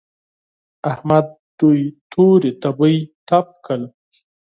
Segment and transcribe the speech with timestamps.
[0.91, 1.25] احمد
[1.59, 2.95] دوی تورې تبې
[3.27, 3.83] تپ کړل.